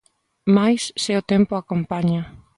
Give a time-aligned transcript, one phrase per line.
[0.57, 2.21] Máis se o tempo acompaña.